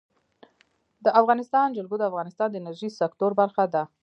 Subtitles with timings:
[1.05, 3.83] د افغانستان جلکو د افغانستان د انرژۍ سکتور برخه ده.